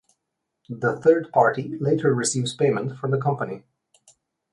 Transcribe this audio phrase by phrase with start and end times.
[0.67, 3.65] The third party later receives payment from the company.